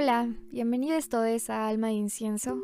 [0.00, 2.56] Hola, bienvenidos todos a Alma de Incienso.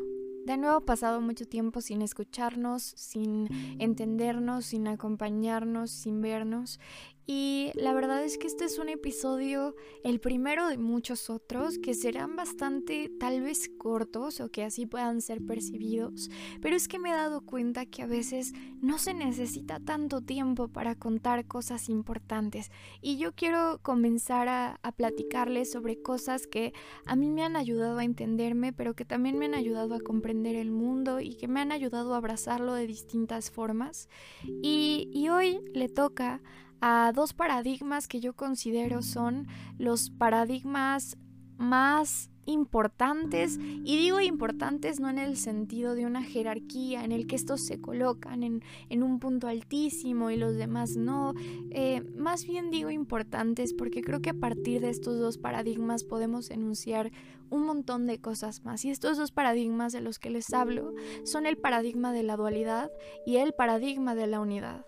[0.45, 6.79] De nuevo pasado mucho tiempo sin escucharnos, sin entendernos, sin acompañarnos, sin vernos
[7.27, 11.95] y la verdad es que este es un episodio, el primero de muchos otros, que
[11.95, 16.29] serán bastante tal vez cortos o que así puedan ser percibidos,
[16.61, 20.67] pero es que me he dado cuenta que a veces no se necesita tanto tiempo
[20.67, 22.69] para contar cosas importantes.
[23.01, 26.73] Y yo quiero comenzar a, a platicarles sobre cosas que
[27.07, 30.55] a mí me han ayudado a entenderme, pero que también me han ayudado a comprender
[30.55, 34.09] el mundo y que me han ayudado a abrazarlo de distintas formas.
[34.43, 36.41] Y, y hoy le toca
[36.81, 39.47] a dos paradigmas que yo considero son
[39.77, 41.17] los paradigmas
[41.57, 47.35] más importantes y digo importantes no en el sentido de una jerarquía en el que
[47.35, 48.61] estos se colocan en,
[49.03, 51.33] un punto altísimo y los demás no,
[51.71, 56.49] eh, más bien digo importantes porque creo que a partir de estos dos paradigmas podemos
[56.49, 57.11] enunciar
[57.49, 61.45] un montón de cosas más y estos dos paradigmas de los que les hablo son
[61.45, 62.91] el paradigma de la dualidad
[63.25, 64.85] y el paradigma de la unidad.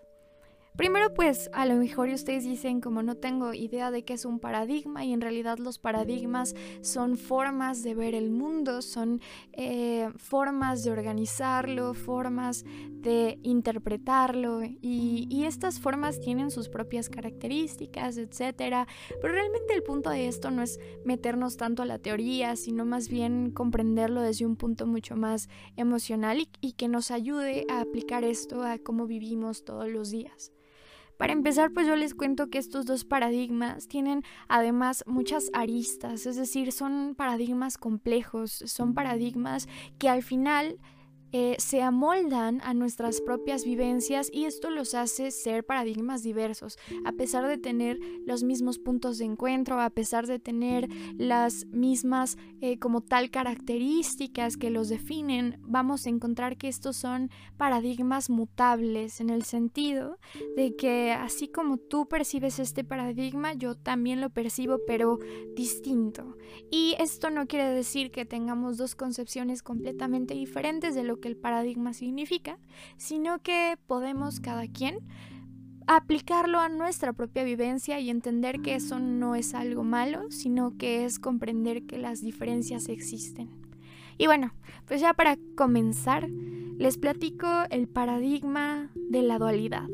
[0.78, 4.40] Primero pues a lo mejor ustedes dicen como no tengo idea de qué es un
[4.40, 9.20] paradigma y en realidad los paradigmas son formas de ver el mundo, son
[9.54, 18.86] eh, formas de organizarlo, formas de interpretarlo y, estas formas tienen sus propias características, etcétera.
[19.22, 23.08] Pero realmente el punto de esto no es meternos tanto a la teoría, sino más
[23.08, 28.62] bien comprenderlo desde un punto mucho más emocional y que nos ayude a aplicar esto
[28.62, 30.52] a cómo vivimos todos los días.
[31.18, 36.36] Para empezar, pues yo les cuento que estos dos paradigmas tienen además muchas aristas, es
[36.36, 40.80] decir, son paradigmas complejos, son paradigmas que al final
[41.32, 47.12] eh, se amoldan a nuestras propias vivencias y esto los hace ser paradigmas diversos, a
[47.12, 52.80] pesar de tener los mismos puntos de encuentro, a pesar de tener las mismas eh,
[52.80, 59.30] como tal características que los definen, vamos a encontrar que estos son paradigmas mutables en
[59.30, 60.20] el sentido
[60.56, 65.20] de que así como tú percibes este paradigma, yo también lo percibo, pero
[65.56, 66.38] distinto.
[66.72, 71.38] Y esto no quiere decir que tengamos dos concepciones completamente diferentes de lo que el
[71.38, 72.58] paradigma significa,
[72.98, 75.00] sino que podemos cada quien
[75.88, 81.06] aplicarlo a nuestra propia vivencia y entender que eso no es algo malo, sino que
[81.06, 83.50] es comprender que las diferencias existen.
[84.18, 84.54] Y bueno,
[84.86, 89.88] pues ya para comenzar, les platico el paradigma de la dualidad.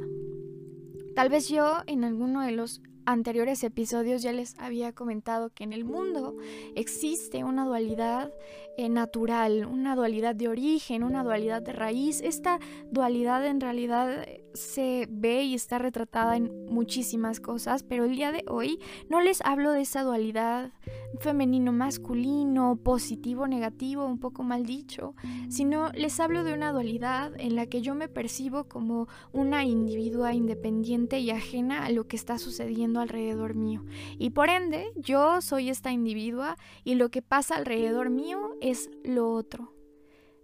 [1.16, 5.74] Tal vez yo en alguno de los anteriores episodios ya les había comentado que en
[5.74, 6.36] el mundo
[6.76, 8.32] existe una dualidad
[8.78, 12.22] eh, natural, una dualidad de origen, una dualidad de raíz.
[12.22, 12.60] Esta
[12.92, 18.44] dualidad en realidad se ve y está retratada en muchísimas cosas, pero el día de
[18.48, 20.72] hoy no les hablo de esa dualidad
[21.20, 25.16] femenino-masculino, positivo-negativo, un poco mal dicho,
[25.50, 30.34] sino les hablo de una dualidad en la que yo me percibo como una individua
[30.34, 33.84] independiente y ajena a lo que está sucediendo alrededor mío.
[34.18, 39.32] Y por ende, yo soy esta individua y lo que pasa alrededor mío es lo
[39.32, 39.73] otro.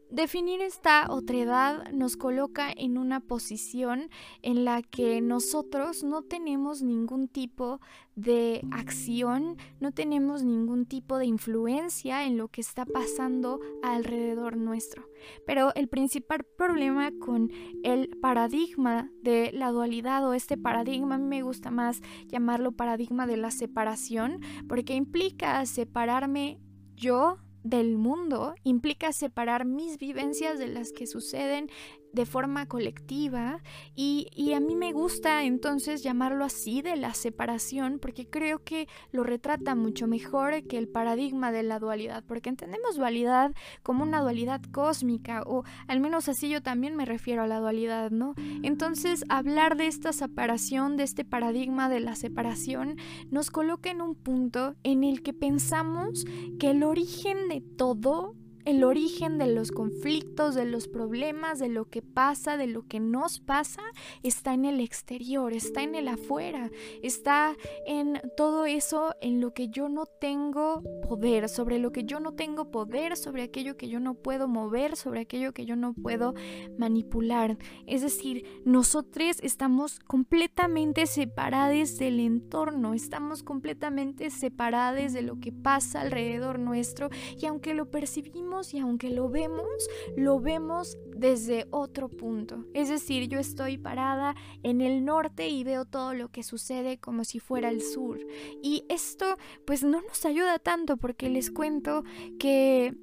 [0.10, 4.10] Definir esta otredad nos coloca en una posición
[4.42, 7.80] en la que nosotros no tenemos ningún tipo
[8.16, 15.08] de acción, no tenemos ningún tipo de influencia en lo que está pasando alrededor nuestro.
[15.46, 17.52] Pero el principal problema con
[17.84, 23.28] el paradigma de la dualidad o este paradigma, a mí me gusta más llamarlo paradigma
[23.28, 26.60] de la separación, porque implica separarme
[26.96, 27.38] yo
[27.70, 31.70] del mundo implica separar mis vivencias de las que suceden
[32.14, 33.62] de forma colectiva
[33.96, 39.24] y, a mí me gusta entonces llamarlo así de la separación porque creo que lo
[39.24, 43.54] retrata mucho mejor que el paradigma de la dualidad porque entendemos dualidad
[43.84, 48.10] como una dualidad cósmica o al menos así yo también me refiero a la dualidad,
[48.10, 48.34] ¿no?
[48.64, 52.98] Entonces hablar de esta separación, de este paradigma de la separación
[53.30, 56.26] nos coloca en un punto en el que pensamos
[56.60, 58.36] que el origen de todo
[58.70, 63.00] el origen de los conflictos, de los problemas, de lo que pasa, de lo que
[63.00, 63.82] nos pasa,
[64.22, 66.70] está en el exterior, está en el afuera,
[67.02, 67.56] está
[67.88, 72.34] en todo eso en lo que yo no tengo poder, sobre lo que yo no
[72.34, 76.36] tengo poder, sobre aquello que yo no puedo mover, sobre aquello que yo no puedo
[76.78, 77.58] manipular.
[77.88, 86.02] Es decir, nosotros estamos completamente separados del entorno, estamos completamente separados de lo que pasa
[86.02, 92.66] alrededor nuestro y aunque lo percibimos y aunque lo vemos, lo vemos desde otro punto.
[92.74, 97.24] Es decir, yo estoy parada en el norte y veo todo lo que sucede como
[97.24, 98.20] si fuera el sur.
[98.62, 102.04] Y esto pues no nos ayuda tanto porque les cuento
[102.40, 102.96] que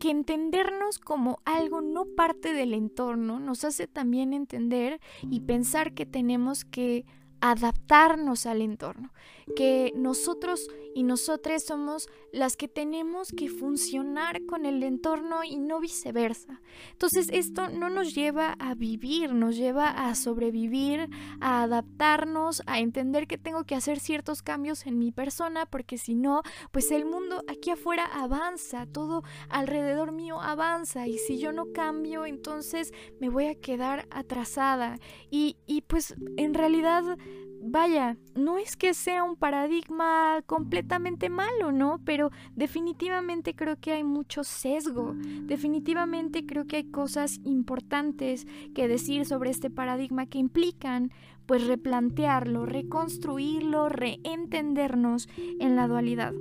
[0.00, 6.06] que entendernos como algo no parte del entorno nos hace también entender y pensar que
[6.06, 7.04] tenemos que
[7.40, 9.12] adaptarnos al entorno,
[9.56, 15.80] que nosotros y nosotras somos las que tenemos que funcionar con el entorno y no
[15.80, 16.60] viceversa.
[16.92, 21.08] Entonces esto no nos lleva a vivir, nos lleva a sobrevivir,
[21.40, 26.14] a adaptarnos, a entender que tengo que hacer ciertos cambios en mi persona porque si
[26.14, 26.42] no,
[26.72, 32.26] pues el mundo aquí afuera avanza, todo alrededor mío avanza y si yo no cambio,
[32.26, 34.98] entonces me voy a quedar atrasada
[35.30, 37.16] y, y pues en realidad
[37.62, 42.00] vaya, no es que sea un paradigma completamente malo, ¿no?
[42.04, 45.14] Pero definitivamente creo que hay mucho sesgo.
[45.42, 51.12] Definitivamente creo que hay cosas importantes que decir sobre este paradigma que implican
[51.46, 55.28] pues replantearlo, reconstruirlo, reentendernos
[55.58, 56.32] en la dualidad.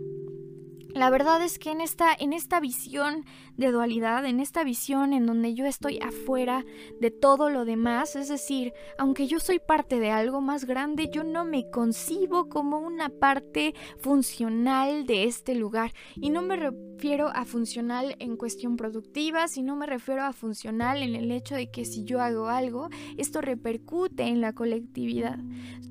[0.95, 3.23] La verdad es que en esta, en esta visión
[3.57, 6.65] de dualidad, en esta visión en donde yo estoy afuera
[6.99, 11.23] de todo lo demás, es decir, aunque yo soy parte de algo más grande, yo
[11.23, 15.93] no me concibo como una parte funcional de este lugar.
[16.15, 16.55] Y no me
[16.99, 21.71] refiero a funcional en cuestión productiva, sino me refiero a funcional en el hecho de
[21.71, 25.39] que si yo hago algo, esto repercute en la colectividad.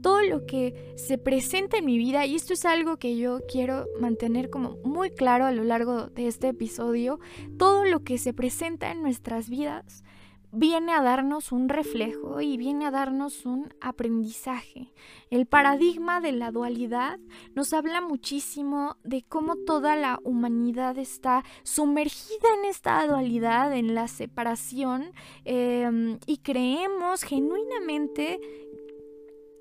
[0.03, 3.87] Todo lo que se presenta en mi vida, y esto es algo que yo quiero
[3.99, 7.21] mantener como muy claro a lo largo de este episodio,
[7.57, 10.05] todo lo que se presenta en nuestras vidas
[10.53, 14.93] viene a darnos un reflejo y viene a darnos un aprendizaje.
[15.31, 17.19] El paradigma de la dualidad
[17.55, 24.09] nos habla muchísimo de cómo toda la humanidad está sumergida en esta dualidad, en la
[24.09, 25.13] separación,
[25.45, 28.41] em, y creemos genuinamente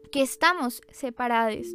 [0.07, 1.67] que estamos separados,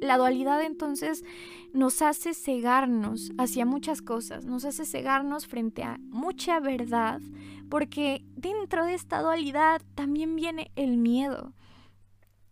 [0.00, 1.24] la dualidad entonces
[1.72, 7.20] nos hace cegarnos hacia muchas cosas, nos hace cegarnos frente a mucha verdad,
[7.68, 11.52] porque dentro de esta dualidad también viene el miedo.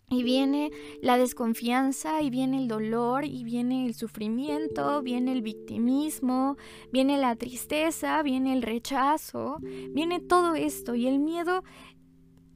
[0.08, 0.70] Y viene
[1.00, 6.58] la desconfianza, y viene el dolor, y viene el sufrimiento, viene el victimismo,
[6.92, 10.94] viene la tristeza, viene el rechazo, viene todo esto.
[10.94, 11.64] Y el miedo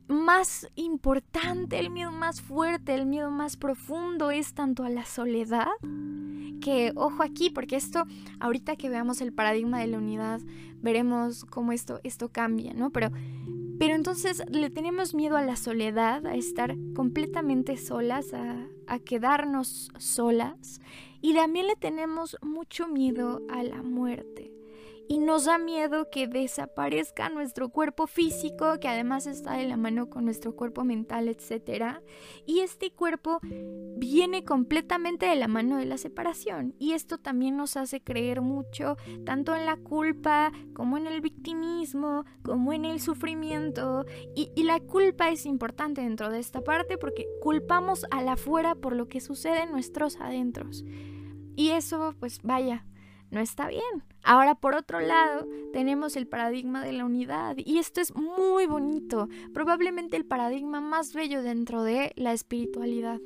[0.09, 5.67] más importante, el miedo más fuerte, el miedo más profundo es tanto a la soledad,
[6.61, 8.05] que ojo aquí, porque esto,
[8.41, 10.41] ahorita que veamos el paradigma de la unidad,
[10.81, 12.91] veremos cómo esto, esto cambia, ¿no?
[12.91, 13.11] Pero,
[13.79, 18.57] pero entonces le tenemos miedo a la soledad, a estar completamente solas, a,
[18.87, 20.81] a quedarnos solas,
[21.21, 24.56] y también le tenemos mucho miedo a la muerte
[25.09, 30.11] y nos da miedo que desaparezca nuestro cuerpo físico, que además está de la mano
[30.11, 31.99] con nuestro cuerpo mental, etc.
[32.45, 33.39] Y este cuerpo
[33.97, 36.75] viene completamente de la mano de la separación.
[36.79, 42.25] Y esto también nos hace creer mucho, tanto en la culpa, como en el victimismo,
[42.43, 44.05] como en el sufrimiento.
[44.35, 48.75] Y, y la culpa es importante dentro de esta parte porque culpamos a la afuera
[48.75, 50.85] por lo que sucede en nuestros adentros.
[51.57, 52.85] Y eso, pues vaya,
[53.31, 53.83] no está bien.
[54.23, 59.29] Ahora, por otro lado, tenemos el paradigma de la unidad y esto es muy bonito,
[59.55, 63.21] probablemente el paradigma más bello dentro de la espiritualidad.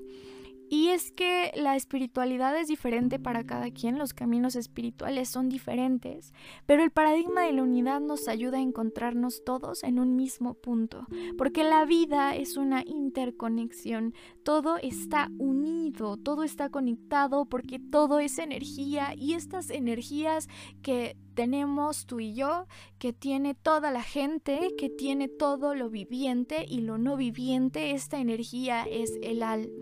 [0.73, 6.33] Y es que la espiritualidad es diferente para cada quien, los caminos espirituales son diferentes,
[6.65, 11.09] pero el paradigma de la unidad nos ayuda a encontrarnos todos en un mismo punto,
[11.37, 18.39] porque la vida es una interconexión, todo está unido, todo está conectado porque todo es
[18.39, 20.49] energía y estas energías
[20.83, 22.67] que tenemos tú y yo,
[22.99, 28.21] que tiene toda la gente, que tiene todo lo viviente y lo no viviente, esta
[28.21, 29.73] energía es el alma.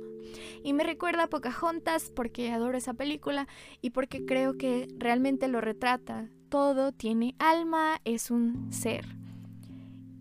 [0.62, 3.48] Y me recuerda a Pocahontas porque adoro esa película
[3.82, 6.30] y porque creo que realmente lo retrata.
[6.48, 9.04] Todo tiene alma, es un ser.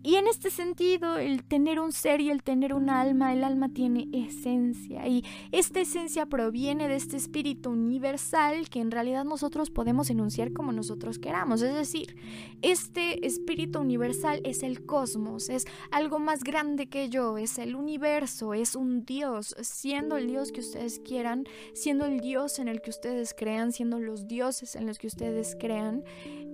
[0.02, 3.68] Y en este sentido, el tener un ser y el tener un alma, el alma
[3.68, 10.08] tiene esencia y esta esencia proviene de este espíritu universal que en realidad nosotros podemos
[10.08, 11.62] enunciar como nosotros queramos.
[11.62, 12.16] Es decir,
[12.62, 18.54] este espíritu universal es el cosmos, es algo más grande que yo, es el universo,
[18.54, 22.90] es un Dios, siendo el Dios que ustedes quieran, siendo el Dios en el que
[22.90, 26.04] ustedes crean, siendo los dioses en los que ustedes crean.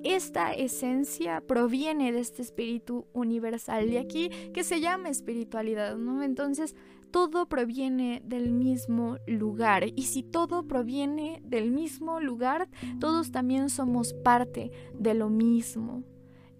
[0.03, 6.23] Esta esencia proviene de este espíritu universal universal y aquí que se llama espiritualidad, ¿no?
[6.23, 6.75] Entonces,
[7.11, 14.15] todo proviene del mismo lugar y si todo proviene del mismo lugar, todos también somos
[14.15, 16.03] parte de lo mismo.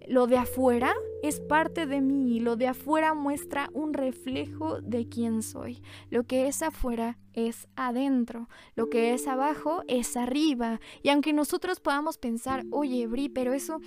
[0.07, 5.09] Lo de afuera es parte de mí y lo de afuera muestra un reflejo de
[5.09, 5.81] quién soy.
[6.11, 10.79] Lo que es afuera es adentro, lo que es abajo es arriba.
[11.01, 13.79] Y aunque nosotros podamos pensar, oye, Bri, pero eso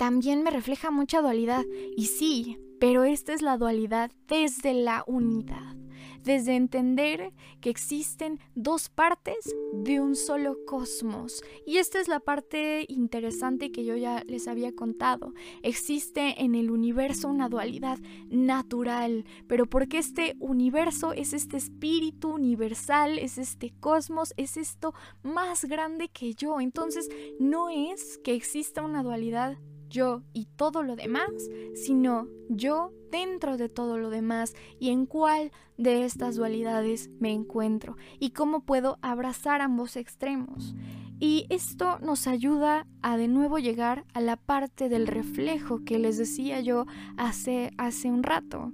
[0.00, 1.62] también me refleja mucha dualidad.
[1.94, 5.76] Y sí, pero esta es la dualidad desde la unidad,
[6.24, 11.42] desde entender que existen dos partes de un solo cosmos.
[11.66, 15.34] Y esta es la parte interesante que yo ya les había contado.
[15.62, 17.98] Existe en el universo una dualidad
[18.30, 25.66] natural, pero porque este universo es este espíritu universal, es este cosmos, es esto más
[25.66, 26.58] grande que yo.
[26.58, 29.58] Entonces no es que exista una dualidad
[29.90, 31.30] yo y todo lo demás,
[31.74, 37.96] sino yo dentro de todo lo demás y en cuál de estas dualidades me encuentro
[38.18, 40.74] y cómo puedo abrazar ambos extremos.
[41.18, 46.16] Y esto nos ayuda a de nuevo llegar a la parte del reflejo que les
[46.16, 46.86] decía yo
[47.18, 48.72] hace, hace un rato.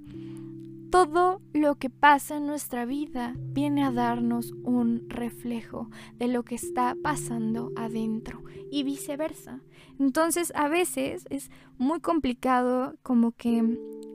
[0.91, 6.55] Todo lo que pasa en nuestra vida viene a darnos un reflejo de lo que
[6.55, 9.61] está pasando adentro y viceversa.
[9.99, 13.63] Entonces a veces es muy complicado como que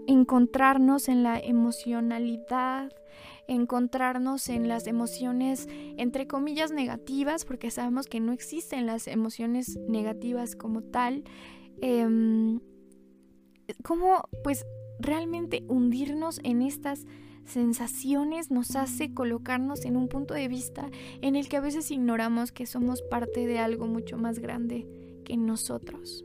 [0.07, 2.91] encontrarnos en la emocionalidad,
[3.49, 10.57] encontrarnos en las emociones entre comillas negativas, porque sabemos que no existen las emociones negativas
[10.57, 11.25] como tal.
[11.83, 12.09] Eh,
[13.83, 14.65] ¿Cómo pues
[15.03, 17.07] realmente hundirnos en estas
[17.45, 20.89] sensaciones nos hace colocarnos en un punto de vista
[21.21, 24.87] en el que a veces ignoramos que somos parte de algo mucho más grande
[25.25, 26.25] que nosotros.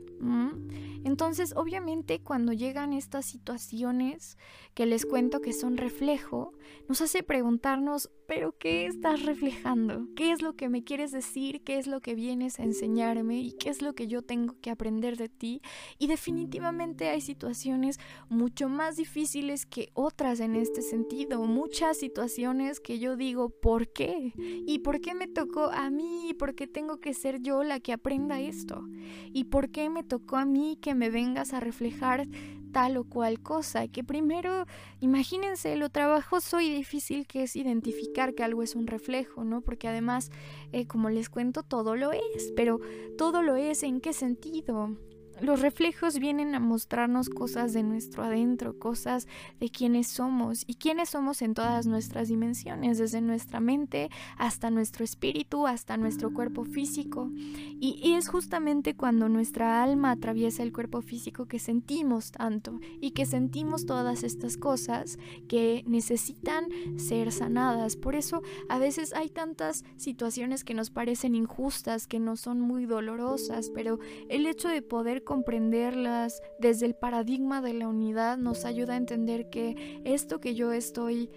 [1.04, 4.36] Entonces, obviamente, cuando llegan estas situaciones
[4.74, 6.52] que les cuento que son reflejo,
[6.88, 10.06] nos hace preguntarnos, pero ¿qué estás reflejando?
[10.14, 11.64] ¿Qué es lo que me quieres decir?
[11.64, 13.40] ¿Qué es lo que vienes a enseñarme?
[13.40, 15.62] ¿Y qué es lo que yo tengo que aprender de ti?
[15.98, 21.42] Y definitivamente hay situaciones mucho más difíciles que otras en este sentido.
[21.44, 24.34] Muchas situaciones que yo digo, ¿por qué?
[24.36, 26.28] ¿Y por qué me tocó a mí?
[26.28, 28.86] ¿Y por qué tengo que ser yo la que aprenda esto?
[29.32, 32.28] ¿Y por qué me tocó a mí que me vengas a reflejar
[32.68, 34.66] tal o cual cosa, que primero,
[35.00, 39.60] imagínense lo trabajoso y difícil que es identificar que algo es un reflejo, ¿no?
[39.60, 40.30] Porque además,
[40.72, 42.80] eh, como les cuento, todo lo es, pero
[43.16, 44.96] todo lo es en qué sentido.
[45.40, 49.28] Los reflejos vienen a mostrarnos cosas de nuestro adentro, cosas
[49.60, 55.04] de quiénes somos y quiénes somos en todas nuestras dimensiones, desde nuestra mente hasta nuestro
[55.04, 57.30] espíritu, hasta nuestro cuerpo físico.
[57.34, 63.26] Y, es justamente cuando nuestra alma atraviesa el cuerpo físico que sentimos tanto y que
[63.26, 66.66] sentimos todas estas cosas que necesitan
[66.96, 67.96] ser sanadas.
[67.96, 72.86] Por eso a veces hay tantas situaciones que nos parecen injustas, que no son muy
[72.86, 78.94] dolorosas, pero el hecho de poder comprenderlas desde el paradigma de la unidad nos ayuda
[78.94, 81.28] a entender que esto que yo estoy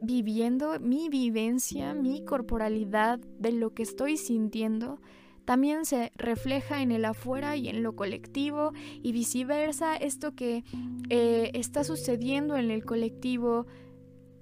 [0.00, 5.02] viviendo, mi vivencia, mi corporalidad de lo que estoy sintiendo,
[5.44, 9.96] también se refleja en el afuera y en lo colectivo y viceversa.
[9.96, 10.64] Esto que
[11.10, 13.66] eh, está sucediendo en el colectivo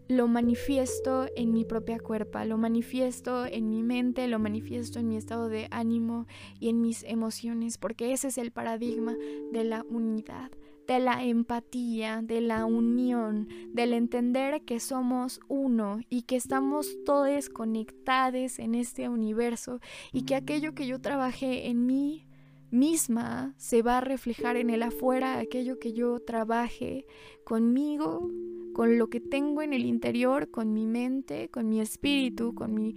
[0.09, 5.17] lo manifiesto en mi propia cuerpa, lo manifiesto en mi mente, lo manifiesto en mi
[5.17, 6.27] estado de ánimo
[6.61, 9.17] y en mis emociones, porque ese es el paradigma
[9.53, 10.51] de la unidad,
[10.87, 17.49] de la empatía, de la unión, del entender que somos uno y que estamos todos
[17.49, 19.81] conectados en este universo
[20.13, 22.27] y que aquello que yo trabajé en mí
[22.71, 27.07] misma se va a reflejar en el afuera, aquello que yo trabaje
[27.45, 28.31] conmigo
[28.75, 32.95] con lo que tengo en el interior, con mi mente, con mi espíritu, con mi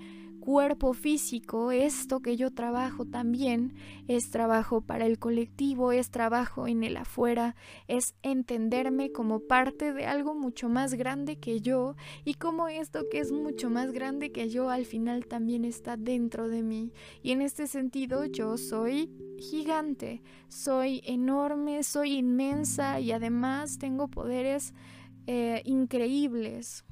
[0.48, 3.74] cuerpo físico, esto que yo trabajo también
[4.08, 7.54] es trabajo para el colectivo, es trabajo en el afuera,
[7.90, 13.20] es entenderme como parte de algo mucho más grande que yo y como esto que
[13.20, 16.94] es mucho más grande que yo al final también está dentro de mí.
[17.22, 24.74] Y en este sentido yo soy gigante, soy enorme, soy inmensa y además tengo poderes
[25.28, 26.86] eh, increíbles.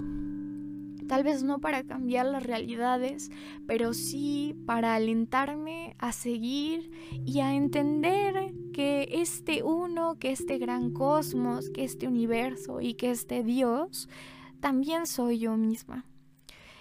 [1.08, 3.32] Tal vez no para cambiar las realidades,
[3.68, 6.92] pero sí para alentarme a seguir
[7.26, 13.12] y a entender que este uno, que este gran cosmos, que este universo y que
[13.12, 14.10] este Dios,
[14.60, 16.06] también soy yo misma.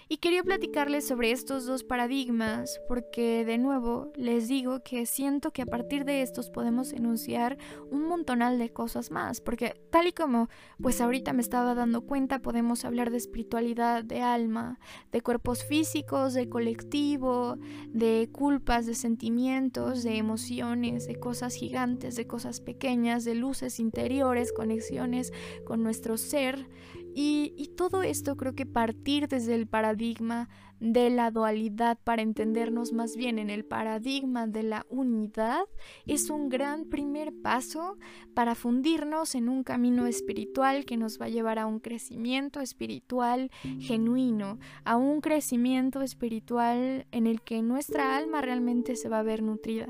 [0.07, 5.63] Y quería platicarles sobre estos dos paradigmas porque de nuevo les digo que siento que
[5.63, 7.57] a partir de estos podemos enunciar
[7.89, 10.47] un montonal de cosas más, porque tal y como
[10.79, 14.79] pues ahorita me estaba dando cuenta podemos hablar de espiritualidad, de alma,
[15.11, 17.57] de cuerpos físicos, de colectivo,
[17.87, 24.53] de culpas, de sentimientos, de emociones, de cosas gigantes, de cosas pequeñas, de luces interiores,
[24.53, 25.33] conexiones
[25.65, 26.69] con nuestro ser
[27.17, 30.49] y, todo esto creo que partir desde el paradigma
[30.81, 35.63] de la dualidad para entendernos más bien en el paradigma de la unidad
[36.05, 37.97] es un gran primer paso
[38.33, 43.49] para fundirnos en un camino espiritual que nos va a llevar a un crecimiento espiritual
[43.79, 49.41] genuino, a un crecimiento espiritual en el que nuestra alma realmente se va a ver
[49.41, 49.87] nutrida.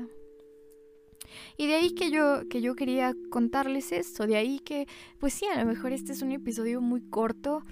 [1.56, 4.86] Y de ahí que yo, que yo quería contarles esto, de ahí que,
[5.18, 7.62] pues sí, a lo mejor este es un episodio muy corto,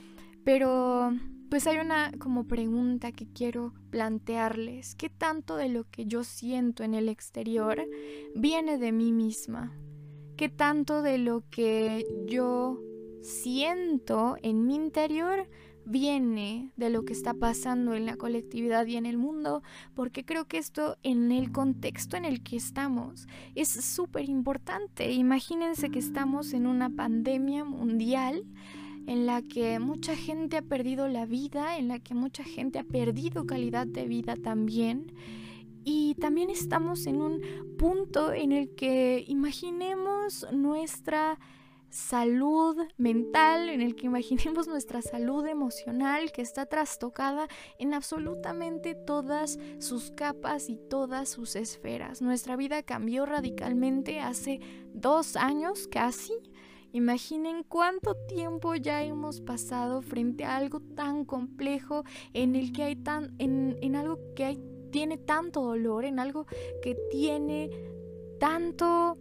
[0.44, 1.12] pero
[1.50, 4.94] pues hay una como pregunta que quiero plantearles.
[4.96, 7.86] ¿Qué tanto de lo que yo siento en el exterior
[8.34, 9.72] viene de mí misma?
[10.36, 12.80] ¿Qué tanto de lo que yo
[13.22, 15.48] siento en mi interior
[15.86, 19.62] viene de lo que está pasando en la colectividad y en el mundo,
[19.94, 25.12] porque creo que esto en el contexto en el que estamos es súper importante.
[25.12, 28.44] Imagínense que estamos en una pandemia mundial
[29.06, 32.84] en la que mucha gente ha perdido la vida, en la que mucha gente ha
[32.84, 35.12] perdido calidad de vida también.
[35.84, 37.42] Y también estamos en un
[37.76, 41.38] punto en el que imaginemos nuestra
[41.94, 47.46] salud mental, en el que imaginemos nuestra salud emocional que está trastocada
[47.78, 52.20] en absolutamente todas sus capas y todas sus esferas.
[52.20, 54.60] Nuestra vida cambió radicalmente hace
[54.92, 56.34] dos años casi.
[56.92, 62.96] Imaginen cuánto tiempo ya hemos pasado frente a algo tan complejo en el que hay
[62.96, 64.60] tan en, en algo que hay,
[64.90, 66.46] tiene tanto dolor, en algo
[66.82, 67.70] que tiene
[68.40, 69.16] tanto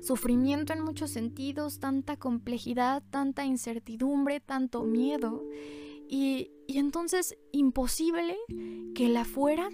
[0.00, 5.44] sufrimiento en muchos sentidos, tanta complejidad, tanta incertidumbre, tanto miedo.
[6.08, 8.36] Y, entonces imposible
[8.94, 9.68] que el afuera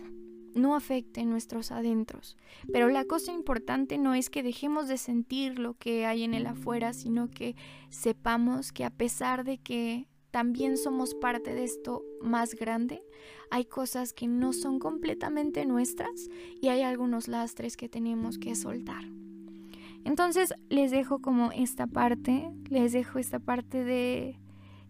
[0.54, 2.36] no afecte nuestros adentros.
[2.72, 6.46] Pero la cosa importante no es que dejemos de sentir lo que hay en el
[6.46, 7.56] afuera, sino que
[7.90, 13.02] sepamos que a pesar de que también somos parte de esto más grande,
[13.50, 16.28] hay cosas que no son completamente nuestras
[16.60, 19.04] y hay algunos lastres que tenemos que soltar.
[20.04, 24.38] Entonces les dejo como esta parte, les dejo esta parte de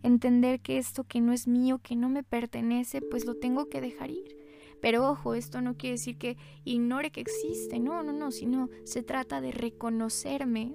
[0.03, 3.81] entender que esto que no es mío, que no me pertenece, pues lo tengo que
[3.81, 4.37] dejar ir.
[4.83, 9.03] Pero ojo, esto no quiere decir que ignore que existe, no, no, no, sino se
[9.03, 10.75] trata de reconocerme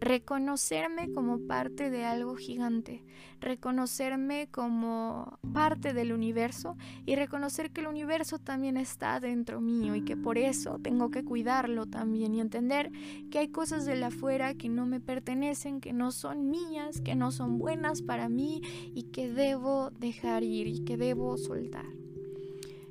[0.00, 3.04] reconocerme como parte de algo gigante,
[3.38, 10.04] reconocerme como parte del universo y reconocer que el universo también está dentro mío y
[10.04, 12.90] que por eso tengo que cuidarlo también y entender
[13.30, 17.14] que hay cosas de la afuera que no me pertenecen, que no son mías, que
[17.14, 18.62] no son buenas para mí
[18.94, 21.86] y que debo dejar ir y que debo soltar.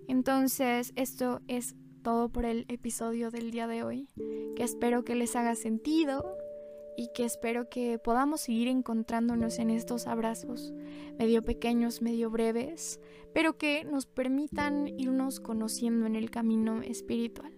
[0.08, 4.08] Entonces, esto es todo por el episodio del día de hoy,
[4.56, 6.36] que espero que les haga sentido,
[7.00, 10.74] y que espero que podamos seguir encontrándonos en estos abrazos,
[11.18, 13.00] medio pequeños, medio breves,
[13.34, 17.54] pero que nos permitan irnos conociendo en el camino espiritual.